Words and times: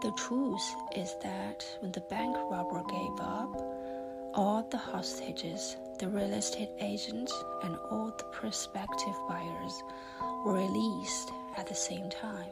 The 0.00 0.12
truth 0.12 0.76
is 0.94 1.16
that 1.24 1.66
when 1.80 1.90
the 1.90 2.02
bank 2.02 2.36
robber 2.48 2.84
gave 2.88 3.20
up, 3.20 3.52
all 4.32 4.64
the 4.70 4.78
hostages, 4.78 5.76
the 5.98 6.08
real 6.08 6.32
estate 6.34 6.70
agent, 6.78 7.28
and 7.64 7.76
all 7.90 8.14
the 8.16 8.24
prospective 8.24 9.16
buyers 9.28 9.82
were 10.44 10.54
released 10.54 11.32
at 11.56 11.66
the 11.66 11.74
same 11.74 12.08
time. 12.10 12.46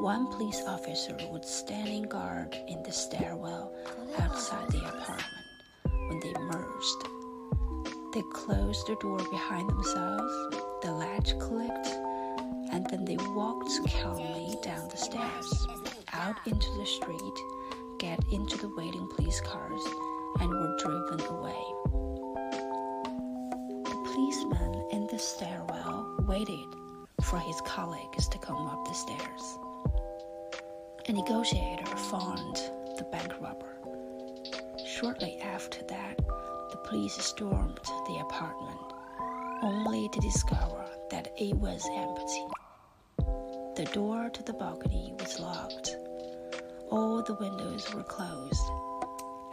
One 0.00 0.28
police 0.28 0.62
officer 0.68 1.16
was 1.32 1.46
standing 1.50 2.04
guard 2.04 2.56
in 2.68 2.80
the 2.84 2.92
stairwell 2.92 3.72
outside 4.20 4.68
the 4.70 4.86
apartment 4.86 5.46
when 6.06 6.20
they 6.20 6.32
emerged. 6.36 7.08
They 8.14 8.22
closed 8.32 8.86
the 8.86 8.94
door 9.00 9.18
behind 9.18 9.68
themselves, 9.68 10.32
the 10.82 10.92
latch 10.92 11.36
clicked, 11.40 11.88
and 12.72 12.86
then 12.88 13.04
they 13.04 13.16
walked 13.34 13.70
calmly 14.00 14.56
down 14.62 14.88
the 14.88 14.96
out 16.30 16.46
into 16.46 16.70
the 16.78 16.86
street, 16.86 17.44
get 17.98 18.20
into 18.30 18.56
the 18.56 18.72
waiting 18.76 19.08
police 19.08 19.40
cars, 19.40 19.82
and 20.38 20.48
were 20.48 20.76
driven 20.78 21.20
away. 21.26 21.60
The 23.84 23.98
policeman 24.04 24.88
in 24.92 25.08
the 25.08 25.18
stairwell 25.18 26.24
waited 26.28 26.66
for 27.22 27.38
his 27.40 27.60
colleagues 27.62 28.28
to 28.28 28.38
come 28.38 28.64
up 28.68 28.84
the 28.84 28.94
stairs. 28.94 29.58
A 31.08 31.12
negotiator 31.12 31.96
found 31.96 32.56
the 32.96 33.06
bank 33.10 33.34
robber. 33.40 33.78
Shortly 34.86 35.40
after 35.40 35.82
that, 35.88 36.16
the 36.16 36.80
police 36.88 37.14
stormed 37.14 37.80
the 38.06 38.18
apartment, 38.20 38.92
only 39.62 40.08
to 40.10 40.20
discover 40.20 40.84
that 41.10 41.32
it 41.36 41.56
was 41.56 41.84
empty. 41.92 42.46
The 43.74 43.90
door 43.92 44.30
to 44.30 44.42
the 44.44 44.52
balcony 44.52 45.12
was 45.18 45.40
locked, 45.40 45.89
all 46.90 47.22
the 47.22 47.34
windows 47.34 47.92
were 47.94 48.02
closed, 48.02 48.70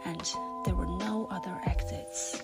and 0.04 0.20
there 0.64 0.74
were 0.74 0.86
no 0.86 1.28
other 1.30 1.56
exits. 1.66 2.42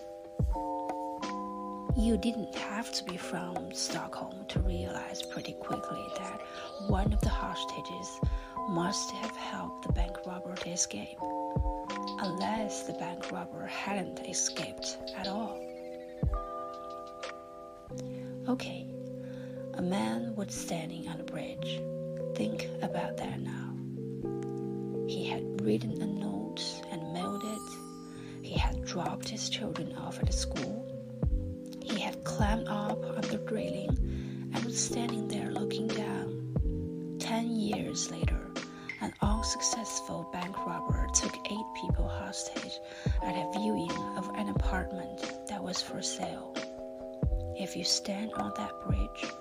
You 1.96 2.16
didn't 2.16 2.54
have 2.54 2.92
to 2.92 3.04
be 3.04 3.16
from 3.16 3.72
Stockholm 3.72 4.46
to 4.48 4.60
realize 4.60 5.22
pretty 5.22 5.52
quickly 5.54 6.04
that 6.18 6.40
one 6.88 7.12
of 7.12 7.20
the 7.20 7.28
hostages 7.28 8.20
must 8.68 9.10
have 9.12 9.36
helped 9.36 9.86
the 9.86 9.92
bank 9.92 10.16
robber 10.26 10.54
to 10.54 10.70
escape, 10.70 11.18
unless 12.20 12.84
the 12.84 12.94
bank 12.94 13.30
robber 13.30 13.66
hadn't 13.66 14.20
escaped 14.28 14.98
at 15.16 15.26
all. 15.26 15.60
Okay, 18.48 18.86
a 19.74 19.82
man 19.82 20.34
was 20.36 20.54
standing 20.54 21.08
on 21.08 21.20
a 21.20 21.24
bridge. 21.24 21.80
Think 22.34 22.68
about 22.82 23.16
that 23.16 23.40
now. 23.40 23.73
Written 25.64 26.02
a 26.02 26.06
note 26.06 26.62
and 26.90 27.14
mailed 27.14 27.42
it. 27.42 28.46
He 28.46 28.52
had 28.52 28.84
dropped 28.84 29.26
his 29.30 29.48
children 29.48 29.96
off 29.96 30.18
at 30.22 30.34
school. 30.34 30.84
He 31.82 32.00
had 32.00 32.22
climbed 32.22 32.68
up 32.68 33.02
on 33.02 33.22
the 33.22 33.38
railing 33.50 33.88
and 34.54 34.62
was 34.62 34.78
standing 34.78 35.26
there 35.26 35.50
looking 35.52 35.86
down. 35.86 37.16
Ten 37.18 37.50
years 37.50 38.10
later, 38.10 38.50
an 39.00 39.14
unsuccessful 39.22 40.28
bank 40.34 40.54
robber 40.66 41.08
took 41.14 41.34
eight 41.50 41.66
people 41.80 42.08
hostage 42.08 42.78
at 43.22 43.34
a 43.34 43.58
viewing 43.58 43.90
of 44.18 44.28
an 44.34 44.50
apartment 44.50 45.46
that 45.48 45.64
was 45.64 45.80
for 45.80 46.02
sale. 46.02 46.54
If 47.58 47.74
you 47.74 47.84
stand 47.84 48.34
on 48.34 48.52
that 48.58 48.82
bridge, 48.86 49.32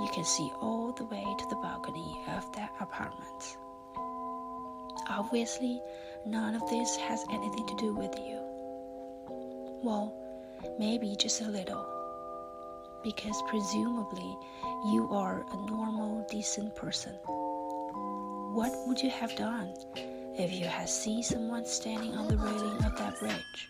you 0.00 0.08
can 0.14 0.24
see 0.24 0.48
all 0.60 0.92
the 0.92 1.06
way 1.06 1.24
to 1.24 1.46
the 1.50 1.56
balcony 1.56 2.22
of 2.28 2.54
that 2.54 2.70
apartment. 2.78 3.56
Obviously, 5.08 5.80
none 6.24 6.56
of 6.56 6.68
this 6.68 6.96
has 6.96 7.24
anything 7.30 7.66
to 7.66 7.76
do 7.76 7.94
with 7.94 8.12
you. 8.18 8.40
Well, 9.82 10.12
maybe 10.78 11.14
just 11.16 11.42
a 11.42 11.48
little. 11.48 11.86
Because 13.04 13.40
presumably 13.48 14.36
you 14.92 15.08
are 15.12 15.44
a 15.52 15.56
normal, 15.70 16.26
decent 16.28 16.74
person. 16.74 17.12
What 18.52 18.72
would 18.86 19.00
you 19.00 19.10
have 19.10 19.36
done 19.36 19.74
if 20.38 20.52
you 20.52 20.66
had 20.66 20.88
seen 20.88 21.22
someone 21.22 21.66
standing 21.66 22.14
on 22.14 22.26
the 22.26 22.36
railing 22.36 22.84
of 22.84 22.96
that 22.98 23.18
bridge? 23.20 23.68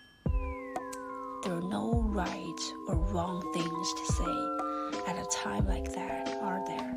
There 1.44 1.54
are 1.54 1.68
no 1.68 2.03
right 2.06 2.60
or 2.88 2.97
wrong 2.97 3.42
things 3.53 3.92
to 3.92 4.12
say 4.14 5.10
at 5.10 5.18
a 5.18 5.28
time 5.30 5.66
like 5.66 5.92
that, 5.92 6.28
are 6.41 6.64
there? 6.66 6.92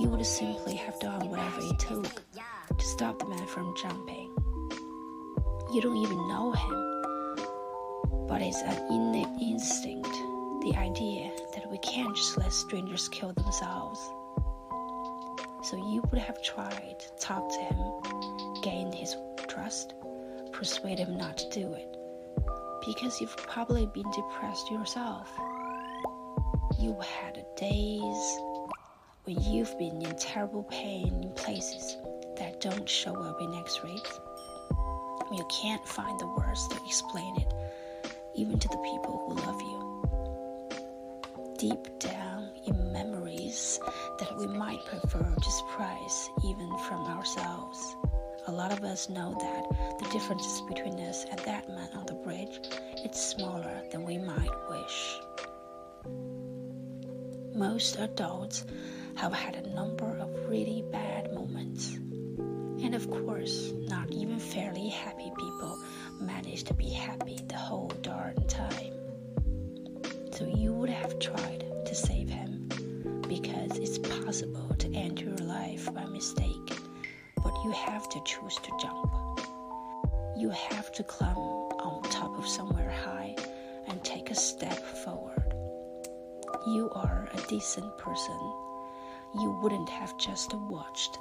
You 0.00 0.08
would 0.10 0.26
simply 0.26 0.74
have 0.74 0.98
done 0.98 1.28
whatever 1.28 1.60
it 1.60 1.78
took 1.78 2.33
to 2.68 2.84
stop 2.84 3.18
the 3.18 3.26
man 3.26 3.46
from 3.46 3.74
jumping. 3.76 4.30
You 5.72 5.80
don't 5.80 5.96
even 5.96 6.28
know 6.28 6.52
him, 6.52 8.26
but 8.28 8.40
it's 8.40 8.62
an 8.62 8.78
innate 8.92 9.26
instinct 9.40 10.08
the 10.62 10.74
idea 10.76 11.30
that 11.54 11.70
we 11.70 11.78
can't 11.78 12.16
just 12.16 12.38
let 12.38 12.52
strangers 12.52 13.08
kill 13.08 13.32
themselves. 13.32 14.00
So 15.62 15.76
you 15.76 16.02
would 16.10 16.20
have 16.20 16.42
tried 16.42 16.96
to 17.00 17.24
talk 17.26 17.48
to 17.50 17.58
him, 17.58 18.62
gain 18.62 18.92
his 18.92 19.14
trust, 19.48 19.94
persuade 20.52 20.98
him 20.98 21.18
not 21.18 21.36
to 21.38 21.50
do 21.50 21.72
it. 21.74 21.96
Because 22.86 23.20
you've 23.20 23.36
probably 23.36 23.86
been 23.86 24.10
depressed 24.10 24.70
yourself. 24.70 25.30
You 26.78 26.98
had 27.00 27.44
days 27.56 28.38
when 29.24 29.40
you've 29.42 29.78
been 29.78 30.02
in 30.02 30.16
terrible 30.16 30.64
pain 30.64 31.22
in 31.22 31.32
places 31.34 31.96
that 32.36 32.60
don't 32.60 32.88
show 32.88 33.14
up 33.22 33.40
in 33.40 33.54
x 33.54 33.80
rays. 33.84 34.20
You 35.32 35.44
can't 35.50 35.86
find 35.86 36.18
the 36.18 36.26
words 36.26 36.68
to 36.68 36.76
explain 36.86 37.36
it, 37.40 37.52
even 38.34 38.58
to 38.58 38.68
the 38.68 38.76
people 38.78 39.24
who 39.26 39.34
love 39.46 39.60
you. 39.60 39.84
Deep 41.58 41.98
down 41.98 42.50
in 42.66 42.92
memories, 42.92 43.80
that 44.18 44.36
we 44.38 44.46
might 44.46 44.84
prefer 44.84 45.34
to 45.34 45.50
surprise 45.50 46.30
even 46.44 46.76
from 46.88 47.06
ourselves. 47.06 47.96
A 48.46 48.52
lot 48.52 48.72
of 48.72 48.84
us 48.84 49.08
know 49.08 49.34
that 49.40 49.98
the 49.98 50.10
differences 50.10 50.60
between 50.68 51.00
us 51.00 51.24
and 51.30 51.38
that 51.40 51.68
man 51.68 51.88
on 51.94 52.04
the 52.06 52.14
bridge 52.14 52.60
is 53.02 53.16
smaller 53.16 53.82
than 53.90 54.04
we 54.04 54.18
might 54.18 54.50
wish. 54.68 55.18
Most 57.54 57.98
adults 57.98 58.66
have 59.14 59.32
had 59.32 59.54
a 59.54 59.74
number 59.74 60.18
of 60.18 60.48
really 60.48 60.84
bad 60.92 61.32
moments. 61.32 61.96
And 62.84 62.94
of 62.94 63.10
course, 63.10 63.72
not 63.88 64.10
even 64.10 64.38
fairly 64.38 64.88
happy 64.88 65.32
people 65.38 65.78
manage 66.20 66.64
to 66.64 66.74
be 66.74 66.90
happy 66.90 67.40
the 67.48 67.56
whole 67.56 67.88
darn 68.02 68.46
time. 68.46 68.92
So 70.32 70.44
you 70.44 70.74
would 70.74 70.90
have 70.90 71.18
tried 71.18 71.64
to 71.86 71.94
save 71.94 72.28
him 72.28 72.68
because 73.26 73.78
it's 73.78 73.96
possible 73.98 74.74
to 74.78 74.94
end 74.94 75.18
your 75.18 75.34
life 75.38 75.92
by 75.94 76.04
mistake, 76.04 76.78
but 77.42 77.54
you 77.64 77.70
have 77.70 78.06
to 78.10 78.22
choose 78.26 78.56
to 78.56 78.70
jump. 78.78 79.10
You 80.36 80.50
have 80.50 80.92
to 80.92 81.02
climb 81.04 81.38
on 81.38 82.02
top 82.10 82.38
of 82.38 82.46
somewhere 82.46 82.90
high 82.90 83.34
and 83.88 84.04
take 84.04 84.30
a 84.30 84.34
step 84.34 84.78
forward. 85.02 85.54
You 86.66 86.90
are 86.94 87.30
a 87.32 87.48
decent 87.48 87.96
person. 87.96 88.38
You 89.40 89.58
wouldn't 89.62 89.88
have 89.88 90.18
just 90.18 90.52
watched 90.52 91.18